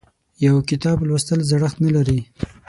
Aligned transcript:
یو 0.45 0.55
کتاب 0.69 0.97
لوستل 1.07 1.39
زړښت 1.49 1.77
نه 1.85 1.89
لري. 1.95 2.19